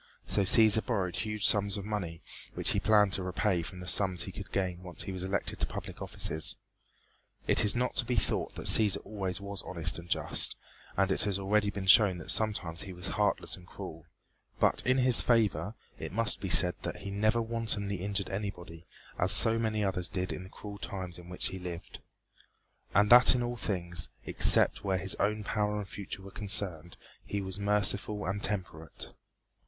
So 0.25 0.41
Cæsar 0.41 0.83
borrowed 0.83 1.17
huge 1.17 1.45
sums 1.45 1.77
of 1.77 1.85
money 1.85 2.23
which 2.55 2.71
he 2.71 2.79
planned 2.79 3.13
to 3.13 3.21
repay 3.21 3.61
from 3.61 3.81
the 3.81 3.87
sums 3.87 4.23
he 4.23 4.31
could 4.31 4.51
gain 4.51 4.77
when 4.77 4.85
once 4.87 5.03
he 5.03 5.11
was 5.11 5.23
elected 5.23 5.59
to 5.59 5.67
public 5.67 6.01
offices. 6.01 6.55
It 7.45 7.63
is 7.63 7.75
not 7.75 7.95
to 7.97 8.05
be 8.05 8.15
thought 8.15 8.55
that 8.55 8.65
Cæsar 8.65 9.05
always 9.05 9.39
was 9.39 9.61
honest 9.61 9.99
and 9.99 10.09
just, 10.09 10.55
and 10.97 11.11
it 11.11 11.25
has 11.25 11.37
already 11.37 11.69
been 11.69 11.85
shown 11.85 12.17
that 12.17 12.31
sometimes 12.31 12.81
he 12.81 12.93
was 12.93 13.09
heartless 13.09 13.55
and 13.55 13.67
cruel 13.67 14.07
but 14.57 14.83
in 14.87 14.97
his 14.97 15.21
favor 15.21 15.75
it 15.99 16.11
must 16.11 16.41
be 16.41 16.49
said 16.49 16.73
that 16.81 17.01
he 17.03 17.11
never 17.11 17.39
wantonly 17.39 17.97
injured 18.01 18.31
anybody, 18.31 18.87
as 19.19 19.31
so 19.31 19.59
many 19.59 19.83
others 19.83 20.09
did 20.09 20.33
in 20.33 20.41
the 20.41 20.49
cruel 20.49 20.79
times 20.79 21.19
in 21.19 21.29
which 21.29 21.49
he 21.49 21.59
lived 21.59 21.99
and 22.95 23.11
that 23.11 23.35
in 23.35 23.43
all 23.43 23.55
things, 23.55 24.09
except 24.25 24.83
where 24.83 24.97
his 24.97 25.13
own 25.19 25.43
power 25.43 25.77
and 25.77 25.87
future 25.89 26.23
were 26.23 26.31
concerned, 26.31 26.97
he 27.23 27.39
was 27.39 27.59
merciful 27.59 28.25
and 28.25 28.41
temperate. 28.43 29.13